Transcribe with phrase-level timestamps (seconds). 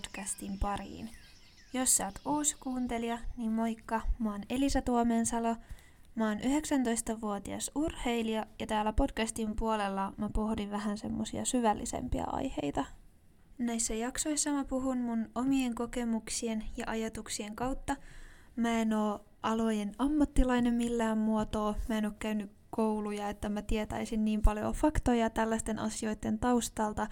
[0.00, 1.10] podcastin pariin.
[1.72, 5.56] Jos sä oot uusi kuuntelija, niin moikka, mä oon Elisa Tuomensalo.
[6.14, 12.84] Mä oon 19-vuotias urheilija ja täällä podcastin puolella mä pohdin vähän semmosia syvällisempiä aiheita.
[13.58, 17.96] Näissä jaksoissa mä puhun mun omien kokemuksien ja ajatuksien kautta.
[18.56, 24.24] Mä en oo alojen ammattilainen millään muotoa, mä en oo käynyt kouluja, että mä tietäisin
[24.24, 27.06] niin paljon faktoja tällaisten asioiden taustalta,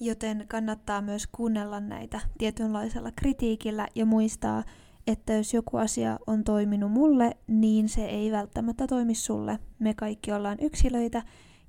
[0.00, 4.64] joten kannattaa myös kuunnella näitä tietynlaisella kritiikillä ja muistaa,
[5.06, 9.58] että jos joku asia on toiminut mulle, niin se ei välttämättä toimi sulle.
[9.78, 11.22] Me kaikki ollaan yksilöitä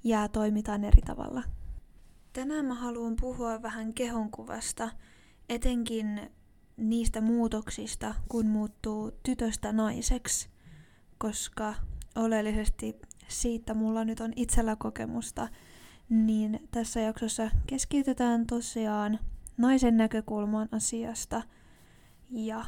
[0.03, 1.43] ja toimitaan eri tavalla.
[2.33, 4.89] Tänään mä haluan puhua vähän kehonkuvasta,
[5.49, 6.21] etenkin
[6.77, 10.49] niistä muutoksista, kun muuttuu tytöstä naiseksi,
[11.17, 11.75] koska
[12.15, 12.95] oleellisesti
[13.27, 15.47] siitä mulla nyt on itsellä kokemusta–
[16.09, 19.19] niin tässä jaksossa keskitytään tosiaan
[19.57, 21.41] naisen näkökulmaan asiasta
[22.29, 22.65] ja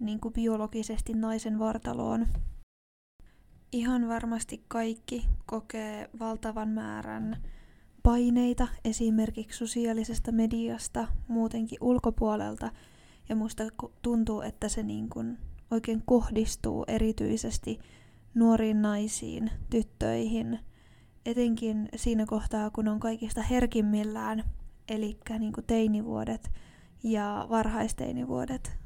[0.00, 2.26] niin kuin biologisesti naisen vartaloon.
[3.72, 7.42] Ihan varmasti kaikki kokee valtavan määrän
[8.02, 12.70] paineita esimerkiksi sosiaalisesta mediasta, muutenkin ulkopuolelta,
[13.28, 13.64] ja musta
[14.02, 15.38] tuntuu, että se niin kuin
[15.70, 17.78] oikein kohdistuu erityisesti
[18.34, 20.58] nuoriin naisiin, tyttöihin–
[21.28, 24.44] etenkin siinä kohtaa, kun on kaikista herkimmillään,
[24.88, 26.50] eli niin teinivuodet
[27.02, 28.78] ja varhaisteinivuodet.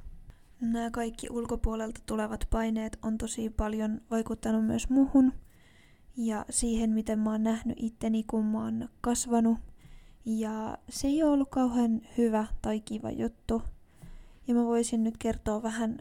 [0.61, 5.33] Nämä kaikki ulkopuolelta tulevat paineet on tosi paljon vaikuttanut myös muhun
[6.17, 9.59] ja siihen, miten mä oon nähnyt itteni, kun mä oon kasvanut.
[10.25, 13.63] Ja se ei ole ollut kauhean hyvä tai kiva juttu.
[14.47, 15.99] Ja mä voisin nyt kertoa vähän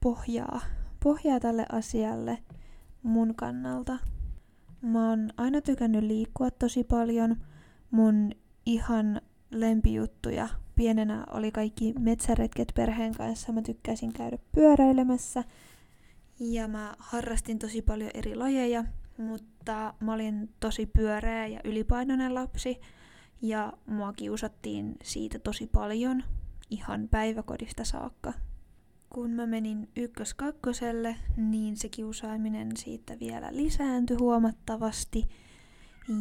[0.00, 0.60] pohjaa,
[1.02, 2.38] pohjaa tälle asialle
[3.02, 3.98] mun kannalta.
[4.82, 7.36] Mä oon aina tykännyt liikkua tosi paljon.
[7.90, 8.32] Mun
[8.66, 13.52] ihan lempijuttuja pienenä oli kaikki metsäretket perheen kanssa.
[13.52, 15.44] Mä tykkäsin käydä pyöräilemässä.
[16.40, 18.84] Ja mä harrastin tosi paljon eri lajeja,
[19.16, 22.80] mutta mä olin tosi pyöreä ja ylipainoinen lapsi.
[23.42, 26.24] Ja mua kiusattiin siitä tosi paljon,
[26.70, 28.32] ihan päiväkodista saakka
[29.10, 35.28] kun mä menin ykkös-kakkoselle, niin se kiusaaminen siitä vielä lisääntyi huomattavasti.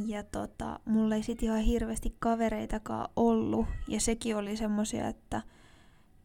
[0.05, 3.65] Ja tota, mulla ei sit ihan hirveästi kavereitakaan ollut.
[3.87, 5.41] Ja sekin oli semmosia, että,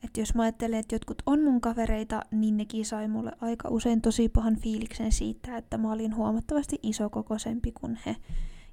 [0.05, 4.01] että jos mä ajattelen, että jotkut on mun kavereita, niin nekin sai mulle aika usein
[4.01, 8.17] tosi pahan fiiliksen siitä, että mä olin huomattavasti isokokoisempi kuin he.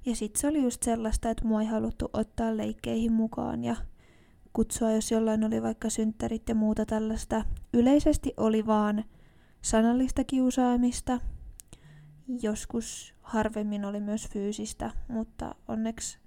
[0.06, 3.76] Ja sit se oli just sellaista, että mua ei haluttu ottaa leikkeihin mukaan ja
[4.52, 7.44] kutsua, jos jollain oli vaikka synttärit ja muuta tällaista.
[7.74, 9.04] Yleisesti oli vaan
[9.62, 11.20] sanallista kiusaamista.
[12.42, 16.18] Joskus harvemmin oli myös fyysistä, mutta onneksi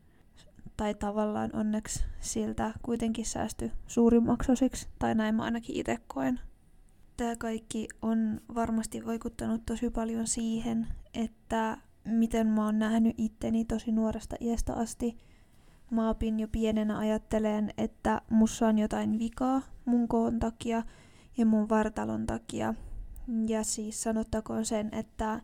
[0.78, 6.40] tai tavallaan onneksi siltä kuitenkin säästy suurimmaksi osiksi, tai näin mä ainakin itse koen.
[7.18, 13.92] Tämä kaikki on varmasti vaikuttanut tosi paljon siihen, että miten mä oon nähnyt itteni tosi
[13.92, 15.18] nuoresta iästä asti–
[15.94, 20.84] Mä opin jo pienenä ajatteleen, että mussa on jotain vikaa mun koon takia
[21.38, 22.74] ja mun vartalon takia.
[23.48, 25.42] Ja siis sanottakoon sen, että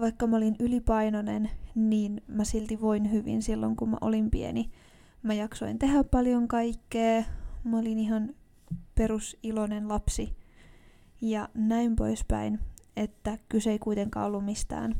[0.00, 4.70] vaikka mä olin ylipainoinen, niin mä silti voin hyvin silloin, kun mä olin pieni.
[5.22, 7.24] Mä jaksoin tehdä paljon kaikkea.
[7.64, 8.34] Mä olin ihan
[8.94, 10.36] perusiloinen lapsi.
[11.20, 12.58] Ja näin poispäin,
[12.96, 14.94] että kyse ei kuitenkaan ollut mistään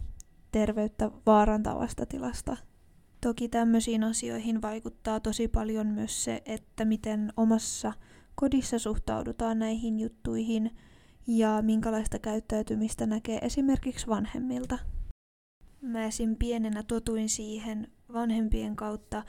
[0.52, 2.56] terveyttä vaarantavasta tilasta.
[3.20, 7.92] Toki tämmöisiin asioihin vaikuttaa tosi paljon myös se, että miten omassa
[8.34, 10.70] kodissa suhtaudutaan näihin juttuihin
[11.26, 14.78] ja minkälaista käyttäytymistä näkee esimerkiksi vanhemmilta.
[15.80, 16.36] Mä esim.
[16.36, 19.22] pienenä totuin siihen vanhempien kautta,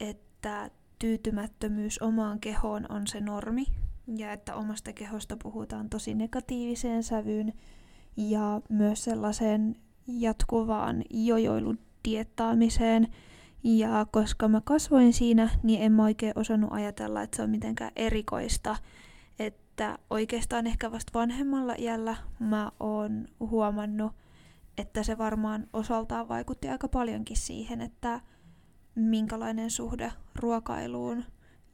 [0.00, 3.64] että tyytymättömyys omaan kehoon on se normi
[4.16, 7.52] ja että omasta kehosta puhutaan tosi negatiiviseen sävyyn
[8.16, 9.76] ja myös sellaiseen
[10.06, 13.08] jatkuvaan jojoilun diettaamiseen–
[13.64, 17.92] ja koska mä kasvoin siinä, niin en mä oikein osannut ajatella, että se on mitenkään
[17.96, 18.76] erikoista.
[19.38, 24.12] Että oikeastaan ehkä vasta vanhemmalla iällä mä oon huomannut,
[24.78, 28.20] että se varmaan osaltaan vaikutti aika paljonkin siihen, että
[28.94, 31.24] minkälainen suhde ruokailuun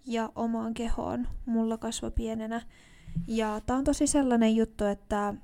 [0.06, 2.62] ja omaan kehoon mulla kasvoi pienenä.
[3.26, 5.34] Ja tää on tosi sellainen juttu, että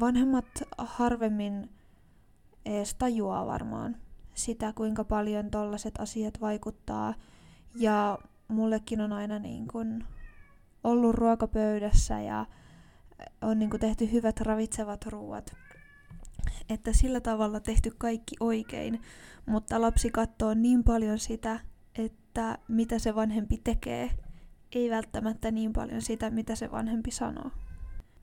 [0.00, 0.46] vanhemmat
[0.78, 1.70] harvemmin
[2.66, 3.96] edes tajuaa varmaan,
[4.44, 7.14] sitä, kuinka paljon tollaset asiat vaikuttaa.
[7.74, 10.04] Ja mullekin on aina niin kun
[10.84, 12.46] ollut ruokapöydässä ja
[13.42, 15.56] on niin kun tehty hyvät ravitsevat ruuat.
[16.68, 19.02] Että sillä tavalla tehty kaikki oikein,
[19.46, 21.60] mutta lapsi katsoo niin paljon sitä,
[21.98, 24.10] että mitä se vanhempi tekee
[24.72, 27.50] ei välttämättä niin paljon sitä, mitä se vanhempi sanoo.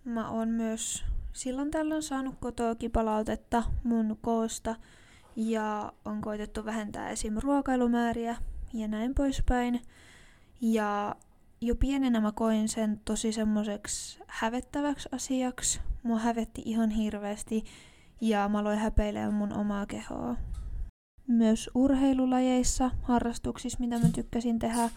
[0.06, 4.76] Mä oon myös silloin tällöin saanut kotoakin palautetta mun koosta
[5.38, 7.38] ja on koitettu vähentää esim.
[7.38, 8.36] ruokailumääriä
[8.74, 9.82] ja näin poispäin.
[10.62, 11.16] Ja
[11.62, 15.80] jo pienenä mä koin sen tosi semmoiseksi hävettäväksi asiaksi.
[16.04, 17.64] Mua hävetti ihan hirveästi
[18.22, 20.36] ja mä aloin häpeilemään mun omaa kehoa.
[21.28, 24.90] Myös urheilulajeissa, harrastuksissa, mitä mä tykkäsin tehdä,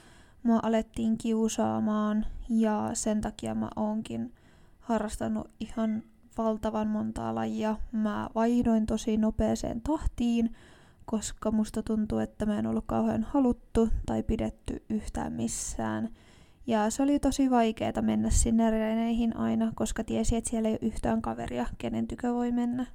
[0.42, 4.32] mua alettiin kiusaamaan ja sen takia mä oonkin
[4.80, 6.02] harrastanut ihan
[6.44, 7.76] valtavan montaa lajia.
[7.92, 10.56] Mä vaihdoin tosi nopeeseen tahtiin,
[11.04, 16.08] koska musta tuntuu, että mä en ollut kauhean haluttu tai pidetty yhtään missään.
[16.66, 20.88] Ja se oli tosi vaikeaa mennä sinne reeneihin aina, koska tiesi, että siellä ei ole
[20.88, 22.86] yhtään kaveria, kenen tykö voi mennä.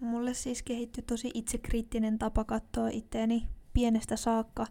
[0.00, 4.66] Mulle siis kehittyi tosi itsekriittinen tapa katsoa itteeni pienestä saakka.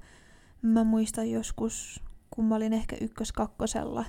[0.61, 4.05] Mä muistan joskus, kun mä olin ehkä ykkös-kakkosella,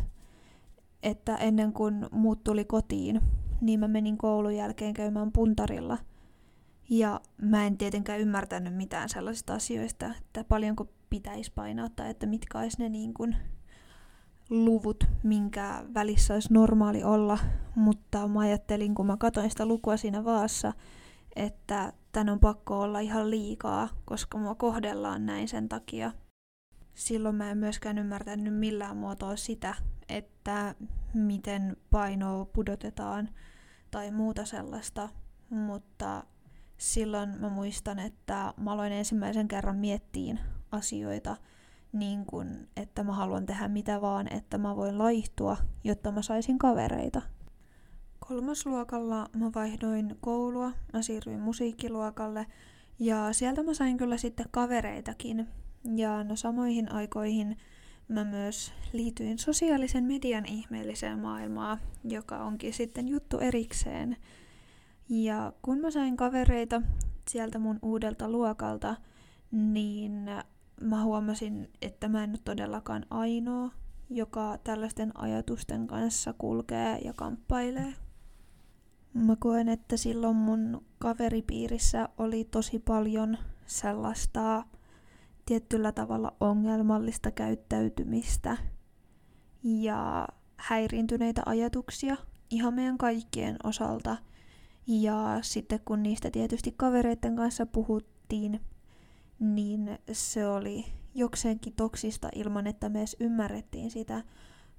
[1.02, 3.20] että ennen kuin muut tuli kotiin,
[3.60, 5.98] niin mä menin koulun jälkeen käymään puntarilla.
[6.90, 12.58] Ja mä en tietenkään ymmärtänyt mitään sellaisista asioista, että paljonko pitäisi painaa tai että mitkä
[12.58, 13.36] olisi ne niin kuin
[14.50, 17.38] luvut, minkä välissä olisi normaali olla,
[17.74, 20.72] mutta mä ajattelin, kun mä katsoin sitä lukua siinä vaassa,
[21.36, 26.12] että tän on pakko olla ihan liikaa, koska mua kohdellaan näin sen takia.
[26.96, 29.74] Silloin mä en myöskään ymmärtänyt millään muotoa sitä,
[30.08, 30.74] että
[31.14, 33.28] miten painoa pudotetaan
[33.90, 35.08] tai muuta sellaista,
[35.50, 36.24] mutta
[36.78, 40.40] silloin mä muistan, että mä aloin ensimmäisen kerran miettiin
[40.72, 41.36] asioita
[41.92, 46.58] niin kuin, että mä haluan tehdä mitä vaan, että mä voin laihtua, jotta mä saisin
[46.58, 47.22] kavereita.
[48.18, 52.46] Kolmasluokalla mä vaihdoin koulua, mä siirryin musiikkiluokalle
[52.98, 55.48] ja sieltä mä sain kyllä sitten kavereitakin.
[55.94, 57.56] Ja no samoihin aikoihin
[58.08, 64.16] mä myös liityin sosiaalisen median ihmeelliseen maailmaan, joka onkin sitten juttu erikseen.
[65.08, 66.82] Ja kun mä sain kavereita
[67.28, 68.96] sieltä mun uudelta luokalta,
[69.50, 70.30] niin
[70.80, 73.70] mä huomasin, että mä en ole todellakaan ainoa,
[74.10, 77.94] joka tällaisten ajatusten kanssa kulkee ja kamppailee.
[79.14, 84.64] Mä koen, että silloin mun kaveripiirissä oli tosi paljon sellaista
[85.46, 88.56] tietyllä tavalla ongelmallista käyttäytymistä
[89.62, 92.16] ja häiriintyneitä ajatuksia
[92.50, 94.16] ihan meidän kaikkien osalta.
[94.86, 98.60] Ja sitten kun niistä tietysti kavereiden kanssa puhuttiin,
[99.38, 100.84] niin se oli
[101.14, 104.24] jokseenkin toksista ilman, että me edes ymmärrettiin sitä,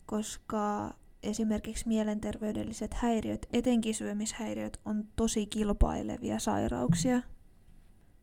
[0.06, 0.94] koska
[1.24, 7.22] esimerkiksi mielenterveydelliset häiriöt, etenkin syömishäiriöt, on tosi kilpailevia sairauksia.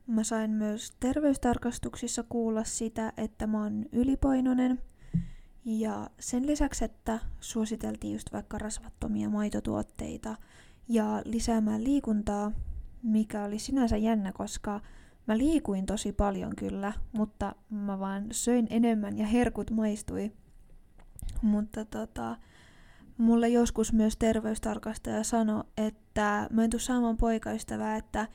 [0.06, 4.83] Mä sain myös terveystarkastuksissa kuulla sitä, että mä oon ylipainoinen.
[5.65, 10.37] Ja sen lisäksi, että suositeltiin just vaikka rasvattomia maitotuotteita
[10.89, 12.53] ja lisäämään liikuntaa,
[13.03, 14.81] mikä oli sinänsä jännä, koska
[15.27, 20.32] mä liikuin tosi paljon kyllä, mutta mä vaan söin enemmän ja herkut maistui.
[21.43, 22.37] Mutta tota,
[23.19, 28.29] mulle joskus myös terveystarkastaja sanoi, että mä en tuu saamaan poikaystävää, että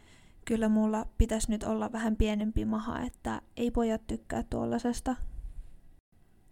[0.46, 5.16] kyllä mulla pitäisi nyt olla vähän pienempi maha, että ei pojat tykkää tuollaisesta.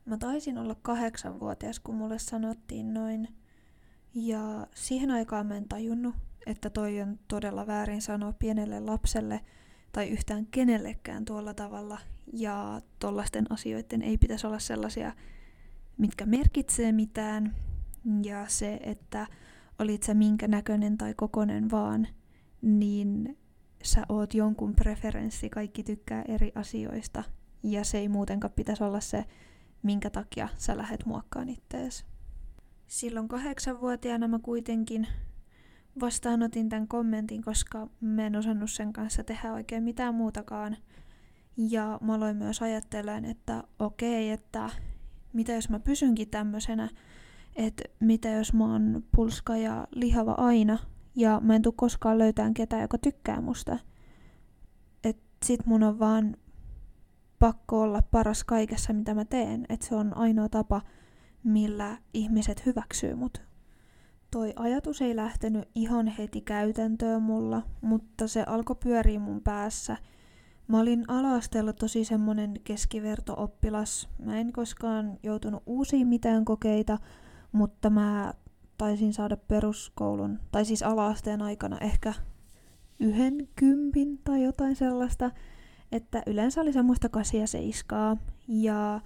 [0.05, 3.27] Mä taisin olla kahdeksanvuotias, kun mulle sanottiin noin.
[4.13, 6.15] Ja siihen aikaan mä en tajunnut,
[6.45, 9.41] että toi on todella väärin sanoa pienelle lapselle
[9.91, 11.97] tai yhtään kenellekään tuolla tavalla.
[12.33, 15.11] Ja tollasten asioiden ei pitäisi olla sellaisia,
[15.97, 17.55] mitkä merkitsee mitään.
[18.23, 19.27] Ja se, että
[19.79, 22.07] olit sä minkä näköinen tai kokonen vaan,
[22.61, 23.37] niin
[23.83, 27.23] sä oot jonkun preferenssi, kaikki tykkää eri asioista,
[27.63, 29.25] ja se ei muutenkaan pitäisi olla se,
[29.83, 32.05] minkä takia sä lähet muokkaan ittees.
[32.87, 35.07] Silloin kahdeksanvuotiaana mä kuitenkin
[35.99, 40.77] vastaanotin tämän kommentin, koska mä en osannut sen kanssa tehdä oikein mitään muutakaan.
[41.57, 44.69] Ja mä aloin myös ajattelemaan, että okei, että
[45.33, 46.89] mitä jos mä pysynkin tämmöisenä,
[47.55, 50.79] että mitä jos mä oon pulska ja lihava aina,
[51.17, 53.77] ja mä en tuu koskaan löytään ketään, joka tykkää musta.
[55.03, 56.37] Et sit mun on vaan
[57.39, 59.65] pakko olla paras kaikessa, mitä mä teen.
[59.69, 60.81] Et se on ainoa tapa,
[61.43, 63.41] millä ihmiset hyväksyy mut.
[64.31, 69.97] Toi ajatus ei lähtenyt ihan heti käytäntöön mulla, mutta se alkoi pyöriä mun päässä.
[70.67, 74.09] Mä olin ala tosi semmonen keskiverto-oppilas.
[74.19, 76.97] Mä en koskaan joutunut uusiin mitään kokeita,
[77.51, 78.33] mutta mä
[78.77, 82.13] taisin saada peruskoulun, tai siis alaasteen aikana ehkä
[82.99, 85.31] yhden kympin tai jotain sellaista,
[85.91, 88.17] että yleensä oli semmoista kasia seiskaa.
[88.47, 89.01] Ja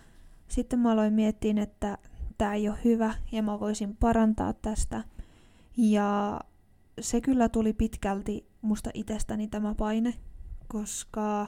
[0.51, 1.97] Sitten mä aloin miettiä, että
[2.37, 5.03] tämä ei ole hyvä ja mä voisin parantaa tästä.
[5.77, 6.39] Ja
[7.01, 10.13] se kyllä tuli pitkälti musta itsestäni tämä paine,
[10.67, 11.47] koska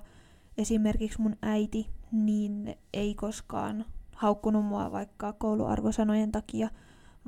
[0.58, 6.70] esimerkiksi mun äiti niin ei koskaan haukkunut mua vaikka kouluarvosanojen takia,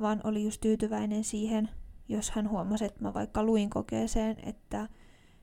[0.00, 1.68] vaan oli just tyytyväinen siihen,
[2.08, 4.88] jos hän huomasi, että mä vaikka luin kokeeseen, että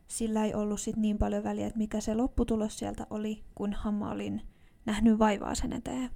[0.07, 4.12] sillä ei ollut sit niin paljon väliä, että mikä se lopputulos sieltä oli, kunhan mä
[4.12, 4.41] olin
[4.86, 6.10] nähnyt vaivaa sen eteen.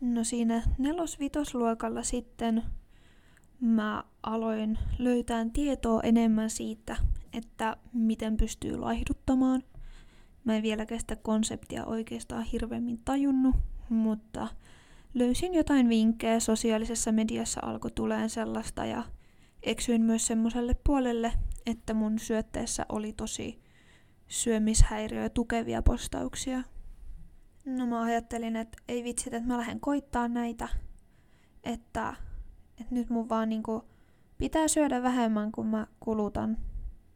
[0.00, 2.62] No siinä nelos-vitosluokalla sitten
[3.60, 6.96] mä aloin löytää tietoa enemmän siitä,
[7.32, 9.62] että miten pystyy laihduttamaan.
[10.44, 13.56] Mä en vieläkään sitä konseptia oikeastaan hirveämmin tajunnut,
[13.88, 14.48] mutta
[15.16, 19.02] löysin jotain vinkkejä sosiaalisessa mediassa alkoi tuleen sellaista ja
[19.62, 21.32] eksyin myös semmoiselle puolelle,
[21.66, 23.60] että mun syötteessä oli tosi
[24.28, 26.62] syömishäiriöä tukevia postauksia.
[27.64, 30.68] No mä ajattelin, että ei vitsit, että mä lähden koittaa näitä,
[31.64, 32.14] että,
[32.80, 33.84] että nyt mun vaan niinku
[34.38, 36.56] pitää syödä vähemmän kuin mä kulutan.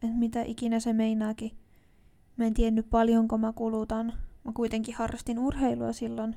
[0.02, 1.50] Että mitä ikinä se meinaakin.
[2.36, 4.12] Mä en tiennyt paljonko mä kulutan.
[4.44, 6.36] Mä kuitenkin harrastin urheilua silloin,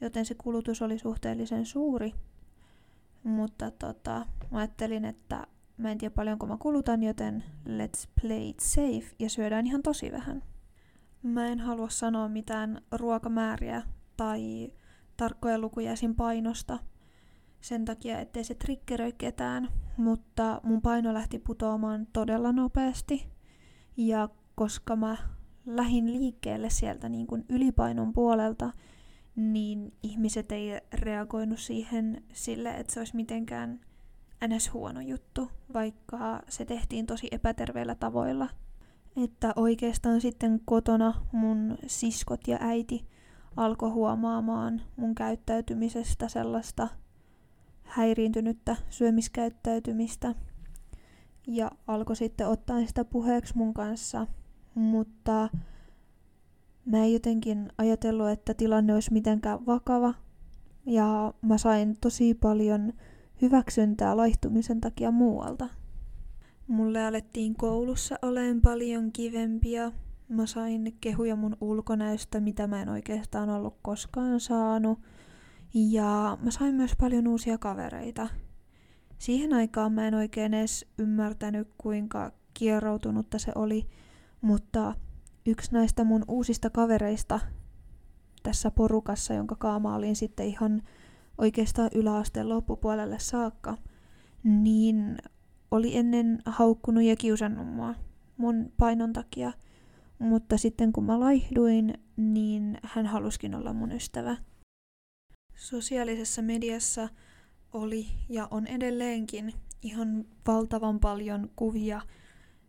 [0.00, 2.14] joten se kulutus oli suhteellisen suuri.
[3.22, 8.60] Mutta tota, mä ajattelin, että mä en tiedä paljonko mä kulutan, joten let's play it
[8.60, 10.42] safe ja syödään ihan tosi vähän.
[11.22, 13.82] Mä en halua sanoa mitään ruokamääriä
[14.16, 14.72] tai
[15.16, 16.14] tarkkoja lukuja esim.
[16.14, 16.78] painosta
[17.60, 23.28] sen takia, ettei se triggeröi ketään, mutta mun paino lähti putoamaan todella nopeasti.
[23.96, 25.16] Ja koska mä
[25.66, 28.72] lähin liikkeelle sieltä niin kuin ylipainon puolelta,
[29.36, 33.80] niin ihmiset ei reagoinut siihen sille, että se olisi mitenkään
[34.48, 34.72] ns.
[34.72, 38.48] huono juttu, vaikka se tehtiin tosi epäterveillä tavoilla.
[39.24, 43.06] Että oikeastaan sitten kotona mun siskot ja äiti
[43.56, 46.88] alkoi huomaamaan mun käyttäytymisestä sellaista
[47.82, 50.34] häiriintynyttä syömiskäyttäytymistä
[51.46, 54.26] ja alkoi sitten ottaa sitä puheeksi mun kanssa,
[54.74, 55.48] mutta
[56.86, 60.14] mä en jotenkin ajatellut, että tilanne olisi mitenkään vakava
[60.86, 62.92] ja mä sain tosi paljon
[63.42, 65.68] hyväksyntää laihtumisen takia muualta.
[66.68, 69.92] Mulle alettiin koulussa oleen paljon kivempia.
[70.28, 74.98] Mä sain kehuja mun ulkonäöstä, mitä mä en oikeastaan ollut koskaan saanut.
[75.74, 78.28] Ja mä sain myös paljon uusia kavereita.
[79.18, 83.88] Siihen aikaan mä en oikein edes ymmärtänyt, kuinka kieroutunutta se oli,
[84.40, 84.94] mutta
[85.46, 87.40] yksi näistä mun uusista kavereista
[88.42, 90.82] tässä porukassa, jonka kaama olin sitten ihan
[91.38, 93.76] oikeastaan yläasteen loppupuolelle saakka,
[94.44, 95.18] niin
[95.70, 97.94] oli ennen haukkunut ja kiusannut mua
[98.36, 99.52] mun painon takia.
[100.18, 104.36] Mutta sitten kun mä laihduin, niin hän haluskin olla mun ystävä.
[105.54, 107.08] Sosiaalisessa mediassa
[107.72, 112.00] oli ja on edelleenkin ihan valtavan paljon kuvia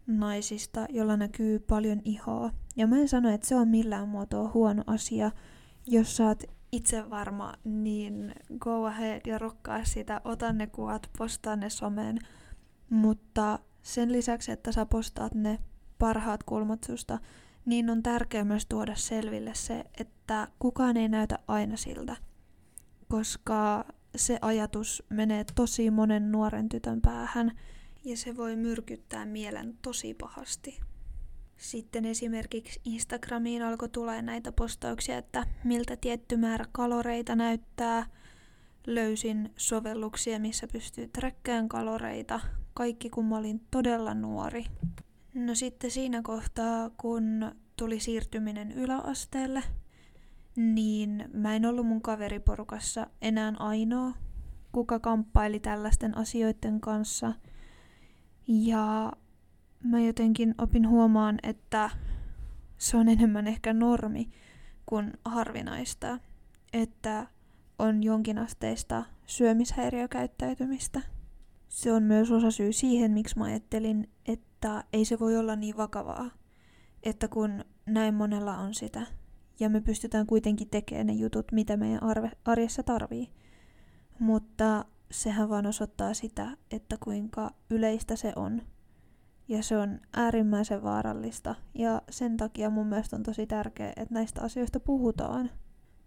[0.08, 2.52] naisista, jolla näkyy paljon ihoa.
[2.76, 5.32] Ja mä en sano, että se on millään muotoa huono asia,
[5.88, 11.56] jos sä oot itse varma, niin go ahead ja rokkaa sitä, ota ne kuvat, postaa
[11.56, 12.18] ne someen.
[12.90, 15.60] Mutta sen lisäksi, että sä postaat ne
[16.00, 17.20] parhaat kulmat susta,
[17.66, 22.16] niin on tärkeää myös tuoda selville se, että kukaan ei näytä aina siltä.
[23.08, 23.86] Koska
[24.16, 27.52] se ajatus menee tosi monen nuoren tytön päähän
[28.08, 30.80] ja se voi myrkyttää mielen tosi pahasti.
[31.58, 38.06] Sitten esimerkiksi Instagramiin alkoi tulla näitä postauksia, että miltä tietty määrä kaloreita näyttää.
[38.88, 42.40] Löysin sovelluksia, missä pystyy träkkään kaloreita.
[42.74, 44.66] Kaikki kun mä olin todella nuori.
[45.34, 49.64] No sitten siinä kohtaa, kun tuli siirtyminen yläasteelle,
[50.56, 54.14] niin mä en ollut mun kaveriporukassa enää ainoa,
[54.72, 57.34] kuka kamppaili tällaisten asioiden kanssa.
[58.48, 59.12] Ja
[59.84, 61.90] mä jotenkin opin huomaan, että
[62.78, 64.30] se on enemmän ehkä normi
[64.86, 66.20] kuin harvinaista,
[66.74, 67.28] että
[67.80, 71.02] on jonkinasteista syömishäiriökäyttäytymistä.
[71.70, 75.78] Se on myös osa syy siihen, miksi mä ajattelin, että ei se voi olla niin
[75.78, 76.30] vakavaa,
[77.04, 79.02] että kun näin monella on sitä,
[79.60, 83.30] ja me pystytään kuitenkin tekemään ne jutut, mitä meidän arve, arjessa tarvii.
[84.20, 88.62] Mutta sehän vaan osoittaa sitä, että kuinka yleistä se on
[89.48, 91.56] ja se on äärimmäisen vaarallista.
[91.74, 95.50] Ja sen takia mun mielestä on tosi tärkeää, että näistä asioista puhutaan.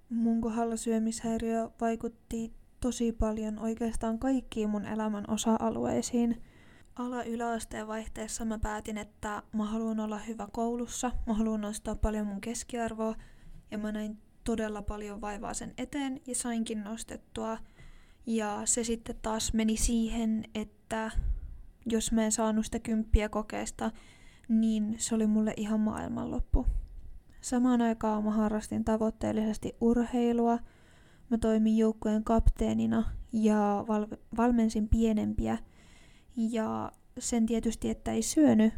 [0.08, 6.42] Mun kohdalla syömishäiriö vaikutti tosi paljon oikeastaan kaikkiin mun elämän osa-alueisiin.
[6.96, 12.40] Ala-yläasteen vaihteessa mä päätin, että mä haluan olla hyvä koulussa, mä haluan nostaa paljon mun
[12.40, 13.14] keskiarvoa
[13.70, 17.58] ja mä näin todella paljon vaivaa sen eteen ja sainkin nostettua.
[18.26, 21.10] Ja se sitten taas meni siihen, että
[21.86, 23.90] jos mä en saanut sitä kymppiä kokeesta,
[24.48, 26.66] niin se oli mulle ihan maailmanloppu.
[27.40, 30.58] Samaan aikaan mä harrastin tavoitteellisesti urheilua.
[31.30, 35.58] Mä toimin joukkueen kapteenina ja val- valmensin pienempiä.
[36.36, 38.74] Ja sen tietysti, että ei syönyt,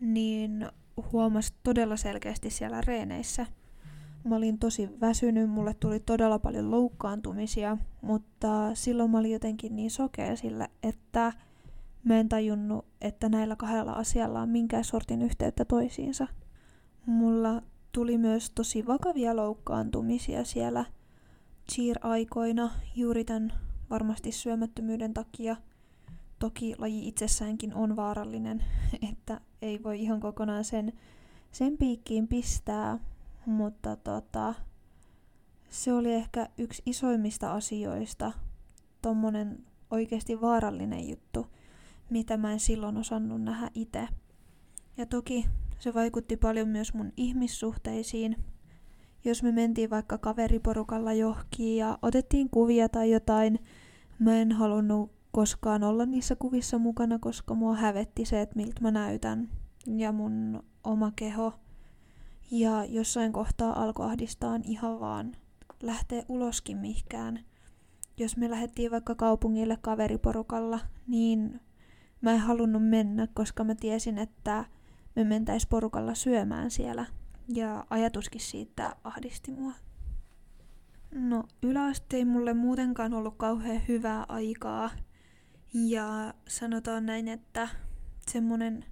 [0.00, 0.68] niin
[1.12, 3.46] huomasi todella selkeästi siellä reeneissä.
[4.26, 9.90] Mä olin tosi väsynyt, mulle tuli todella paljon loukkaantumisia, mutta silloin mä olin jotenkin niin
[9.90, 11.32] sokea sille, että
[12.04, 16.26] mä en tajunnut, että näillä kahdella asialla on minkään sortin yhteyttä toisiinsa.
[17.06, 20.84] Mulla tuli myös tosi vakavia loukkaantumisia siellä
[21.72, 23.52] cheer-aikoina juuri tämän
[23.90, 25.56] varmasti syömättömyyden takia.
[26.38, 28.64] Toki laji itsessäänkin on vaarallinen,
[29.10, 30.92] että ei voi ihan kokonaan sen,
[31.52, 32.98] sen piikkiin pistää,
[33.46, 34.54] mutta tota,
[35.70, 38.32] se oli ehkä yksi isoimmista asioista,
[39.02, 41.46] tommonen oikeasti vaarallinen juttu,
[42.10, 44.08] mitä mä en silloin osannut nähdä itse.
[44.96, 45.46] Ja toki
[45.78, 48.36] se vaikutti paljon myös mun ihmissuhteisiin.
[49.24, 53.58] Jos me mentiin vaikka kaveriporukalla johonkin ja otettiin kuvia tai jotain,
[54.18, 58.90] mä en halunnut koskaan olla niissä kuvissa mukana, koska mua hävetti se, että miltä mä
[58.90, 59.48] näytän
[59.86, 61.52] ja mun oma keho.
[62.50, 65.36] Ja jossain kohtaa alkoi ahdistaa ihan vaan
[65.82, 67.44] lähteä uloskin mihkään.
[68.16, 71.60] Jos me lähdettiin vaikka kaupungille kaveriporukalla, niin
[72.20, 74.64] mä en halunnut mennä, koska mä tiesin, että
[75.16, 77.06] me mentäis porukalla syömään siellä.
[77.48, 79.72] Ja ajatuskin siitä ahdisti mua.
[81.14, 84.90] No, yläaste ei mulle muutenkaan ollut kauhean hyvää aikaa.
[85.74, 87.68] Ja sanotaan näin, että
[88.30, 88.84] semmonen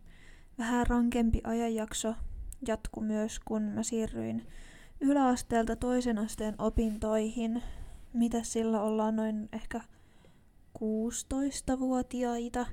[0.58, 2.14] vähän rankempi ajanjakso
[2.66, 4.46] jatku myös, kun mä siirryin
[5.00, 7.62] yläasteelta toisen asteen opintoihin.
[8.12, 9.80] Mitä sillä ollaan noin ehkä
[10.78, 12.66] 16-vuotiaita.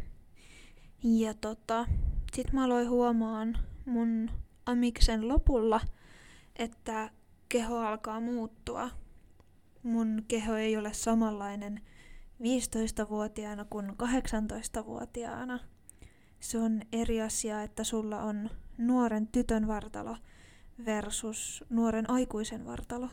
[1.03, 1.85] Ja tota,
[2.33, 4.29] sit mä aloin huomaan mun
[4.65, 5.81] amiksen lopulla,
[6.55, 7.09] että
[7.49, 8.89] keho alkaa muuttua.
[9.83, 11.81] Mun keho ei ole samanlainen
[12.41, 15.59] 15-vuotiaana kuin 18-vuotiaana.
[16.39, 18.49] Se on eri asia, että sulla on
[18.87, 20.17] nuoren tytön vartalo
[20.85, 23.09] versus nuoren aikuisen vartalo.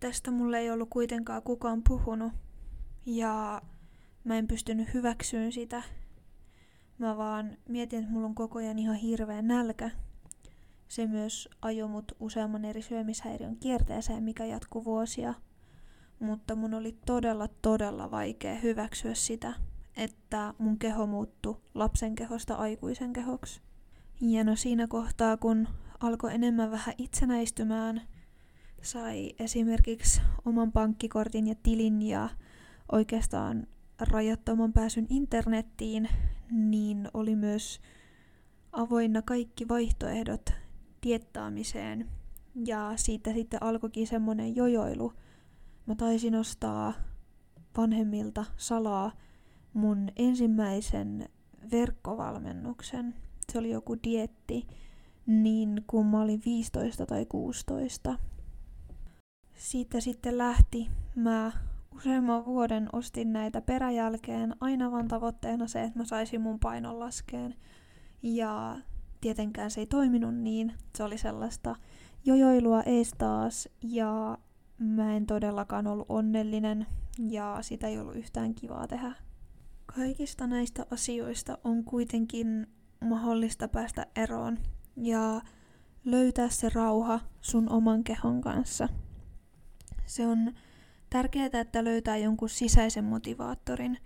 [0.00, 2.32] Tästä mulle ei ollut kuitenkaan kukaan puhunut
[3.06, 3.62] ja
[4.24, 5.82] mä en pystynyt hyväksyyn sitä.
[6.98, 9.90] Mä vaan mietin, että mulla on koko ajan ihan hirveä nälkä.
[10.88, 15.34] Se myös ajoi mut useamman eri syömishäiriön kierteeseen, mikä jatkuu vuosia.
[16.18, 19.54] Mutta mun oli todella, todella vaikea hyväksyä sitä,
[19.96, 23.60] että mun keho muuttui lapsen kehosta aikuisen kehoksi.
[24.20, 25.68] Ja no siinä kohtaa, kun
[26.00, 28.02] alkoi enemmän vähän itsenäistymään,
[28.82, 32.28] sai esimerkiksi oman pankkikortin ja tilin ja
[32.92, 33.66] oikeastaan
[33.98, 36.08] rajattoman pääsyn internettiin,
[36.50, 37.80] niin oli myös
[38.72, 40.50] avoinna kaikki vaihtoehdot
[41.00, 42.08] tiettaamiseen.
[42.66, 45.12] Ja siitä sitten alkoikin semmoinen jojoilu.
[45.86, 46.92] Mä taisin ostaa
[47.76, 49.12] vanhemmilta salaa
[49.72, 51.28] mun ensimmäisen
[51.70, 53.14] verkkovalmennuksen.
[53.50, 54.66] Se oli joku dietti,
[55.26, 58.18] niin kun mä olin 15 tai 16.
[59.54, 60.88] Siitä sitten lähti.
[61.14, 61.52] Mä
[61.96, 67.54] useamman vuoden ostin näitä peräjälkeen aina vaan tavoitteena se, että mä saisin mun painon laskeen.
[68.22, 68.76] Ja
[69.20, 70.72] tietenkään se ei toiminut niin.
[70.96, 71.76] Se oli sellaista
[72.24, 74.38] jojoilua ees taas ja
[74.78, 76.86] mä en todellakaan ollut onnellinen
[77.28, 79.12] ja sitä ei ollut yhtään kivaa tehdä.
[79.86, 82.66] Kaikista näistä asioista on kuitenkin
[83.00, 84.58] mahdollista päästä eroon
[84.96, 85.40] ja
[86.04, 88.88] löytää se rauha sun oman kehon kanssa.
[90.06, 90.52] Se on
[91.10, 93.98] tärkeää, että löytää jonkun sisäisen motivaattorin.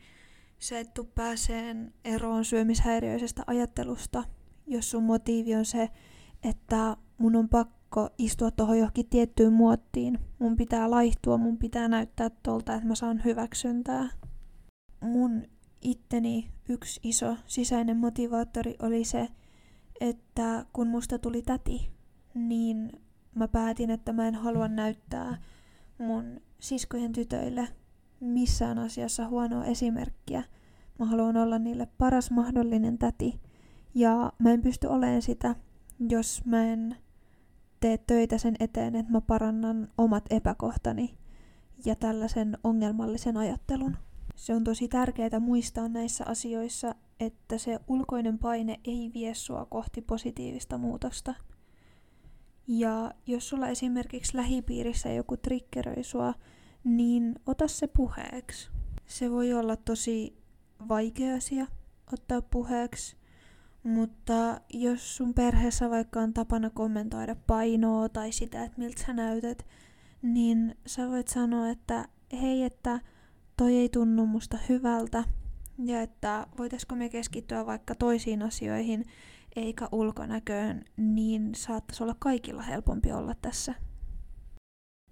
[0.59, 4.25] Se, et tuu pääseen eroon syömishäiriöisestä ajattelusta,
[4.67, 5.91] jos sun motiivi on se,
[6.43, 10.19] että mun on pakko istua tuohon johonkin tiettyyn muottiin.
[10.39, 14.09] Mun pitää laihtua, mun pitää näyttää tolta, että mä saan hyväksyntää.
[15.85, 19.29] Itteni yksi iso sisäinen motivaattori oli se,
[20.01, 21.91] että kun musta tuli täti,
[22.35, 22.93] niin
[23.35, 25.43] mä päätin, että mä en halua näyttää
[25.99, 27.69] mun siskojen tytöille
[28.21, 30.43] missään asiassa huonoa esimerkkiä.
[30.99, 33.41] Mä haluan olla niille paras mahdollinen täti.
[33.95, 35.55] Ja mä en pysty olemaan sitä,
[36.09, 36.97] jos mä en
[37.81, 41.15] tee töitä sen eteen, että mä parannan omat epäkohtani
[41.85, 43.97] ja tällaisen ongelmallisen ajattelun.
[44.35, 50.03] Se on tosi tärkeää muistaa näissä asioissa, että se ulkoinen paine ei vie sua kohti
[50.03, 51.35] positiivista muutosta.
[52.67, 56.35] Ja jos sulla esimerkiksi lähipiirissä joku triggeröi sua,
[56.85, 58.69] niin ota se puheeksi.
[59.07, 60.37] Se voi olla tosi
[60.89, 61.67] vaikea asia
[62.13, 63.17] ottaa puheeksi,
[63.83, 69.67] mutta jos sun perheessä vaikka on tapana kommentoida painoa tai sitä, että miltä sä näytät,
[70.23, 73.01] niin sä voit sanoa, että hei, että
[73.57, 75.25] toi ei tunnu musta hyvältä
[75.85, 79.05] ja että voitaisiko me keskittyä vaikka toisiin asioihin
[79.57, 83.75] eikä ulkonäköön, niin saattaisi olla kaikilla helpompi olla tässä.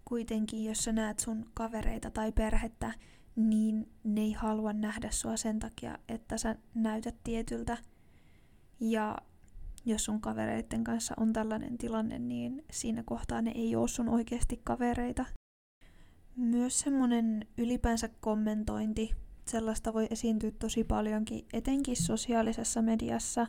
[0.05, 2.95] Kuitenkin, jos sä näet sun kavereita tai perhettä,
[3.37, 7.77] niin ne ei halua nähdä sua sen takia, että sä näytät tietyltä.
[8.81, 9.17] Ja
[9.85, 14.61] jos sun kavereiden kanssa on tällainen tilanne, niin siinä kohtaa ne ei ole sun oikeasti
[14.65, 15.25] kavereita.
[16.37, 19.11] Myös semmonen ylipäänsä kommentointi,
[19.45, 23.47] sellaista voi esiintyä tosi paljonkin, etenkin sosiaalisessa mediassa.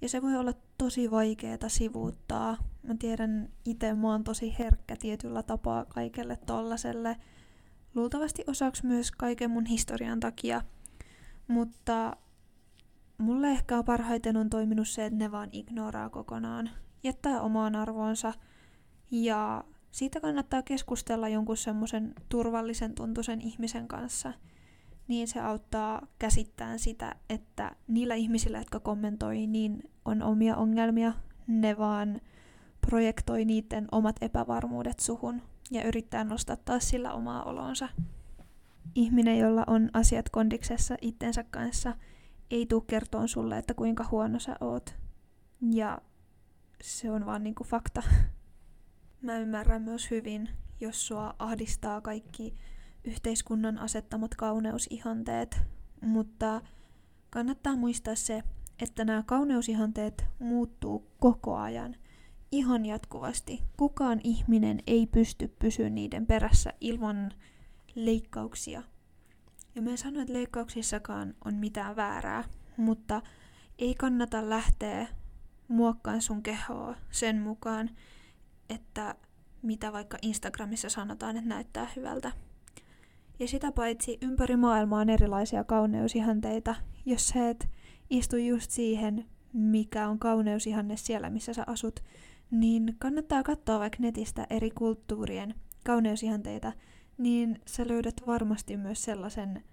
[0.00, 2.56] Ja se voi olla tosi vaikeeta sivuuttaa.
[2.82, 7.16] Mä tiedän itse, mä oon tosi herkkä tietyllä tapaa kaikelle tollaselle.
[7.94, 10.62] Luultavasti osaksi myös kaiken mun historian takia.
[11.48, 12.16] Mutta
[13.18, 16.70] mulle ehkä parhaiten on toiminut se, että ne vaan ignoraa kokonaan.
[17.02, 18.32] Jättää omaan arvoonsa.
[19.10, 19.64] Ja
[19.96, 24.32] siitä kannattaa keskustella jonkun semmoisen turvallisen tuntuisen ihmisen kanssa.
[25.08, 31.12] Niin se auttaa käsittämään sitä, että niillä ihmisillä, jotka kommentoi, niin on omia ongelmia.
[31.46, 32.20] Ne vaan
[32.80, 37.88] projektoi niiden omat epävarmuudet suhun ja yrittää nostattaa sillä omaa olonsa.
[38.94, 41.96] Ihminen, jolla on asiat kondiksessa itsensä kanssa,
[42.50, 44.94] ei tule kertoon sulle, että kuinka huono sä oot.
[45.70, 45.98] Ja
[46.82, 48.02] se on vaan niinku fakta.
[49.26, 50.48] Mä ymmärrän myös hyvin,
[50.80, 52.54] jos sua ahdistaa kaikki
[53.04, 55.60] yhteiskunnan asettamat kauneusihanteet,
[56.00, 56.62] mutta
[57.30, 58.42] kannattaa muistaa se,
[58.82, 61.96] että nämä kauneusihanteet muuttuu koko ajan,
[62.52, 63.62] ihan jatkuvasti.
[63.76, 67.32] Kukaan ihminen ei pysty pysyä niiden perässä ilman
[67.94, 68.82] leikkauksia.
[69.74, 72.44] Ja mä en sano, että leikkauksissakaan on mitään väärää,
[72.76, 73.22] mutta
[73.78, 75.06] ei kannata lähteä
[75.68, 77.90] muokkaan sun kehoa sen mukaan,
[78.68, 79.14] että
[79.62, 82.32] mitä vaikka Instagramissa sanotaan, että näyttää hyvältä.
[83.38, 86.74] Ja sitä paitsi ympäri maailmaa on erilaisia kauneusihanteita.
[87.06, 87.68] Jos sä et
[88.10, 92.00] istu just siihen, mikä on kauneusihanne siellä, missä sä asut,
[92.50, 96.72] niin kannattaa katsoa vaikka netistä eri kulttuurien kauneusihanteita,
[97.18, 99.64] niin sä löydät varmasti myös sellaisen,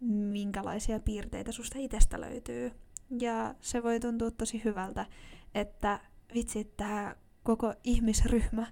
[0.00, 2.72] minkälaisia piirteitä susta itsestä löytyy.
[3.20, 5.06] Ja se voi tuntua tosi hyvältä,
[5.54, 6.00] että
[6.34, 8.66] vitsi, tämä koko ihmisryhmä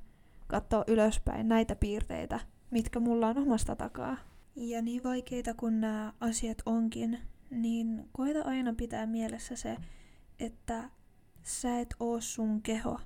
[0.46, 4.16] katsoo ylöspäin näitä piirteitä, mitkä mulla on omasta takaa.
[4.56, 7.18] Ja niin vaikeita kuin nämä asiat onkin,
[7.50, 9.76] niin koita aina pitää mielessä se,
[10.40, 10.90] että
[11.42, 13.00] sä et oo sun keho.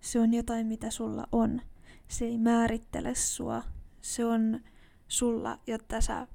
[0.00, 1.60] Se on jotain, mitä sulla on.
[2.08, 3.62] Se ei määrittele sua.
[4.00, 4.60] Se on
[5.08, 6.26] sulla, jotta sä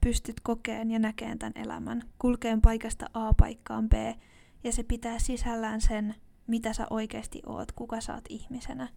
[0.00, 3.92] pystyt kokeen ja näkeen tämän elämän, kulkeen paikasta A paikkaan B,
[4.64, 6.14] ja se pitää sisällään sen,
[6.46, 8.88] mitä sä oikeasti oot, kuka sä oot ihmisenä.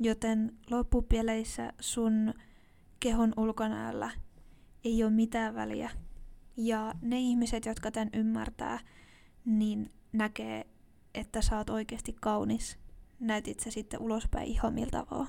[0.00, 2.34] Joten loppupeleissä sun
[3.00, 4.10] kehon ulkonäöllä
[4.84, 5.90] ei ole mitään väliä.
[6.56, 8.78] Ja ne ihmiset, jotka tämän ymmärtää,
[9.44, 10.66] niin näkee,
[11.14, 12.78] että sä oot oikeasti kaunis.
[13.20, 15.28] Näytit sä sitten ulospäin ihan miltä vaan.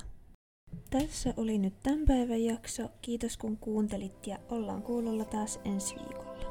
[0.90, 2.88] Tässä oli nyt tämän päivän jakso.
[3.02, 6.45] Kiitos kun kuuntelit ja ollaan kuulolla taas ensi viikolla.